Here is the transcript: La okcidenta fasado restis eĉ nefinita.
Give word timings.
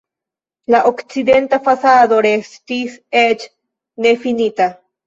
La 0.75 0.79
okcidenta 0.91 1.61
fasado 1.67 2.19
restis 2.29 2.99
eĉ 3.25 3.51
nefinita. 4.09 4.73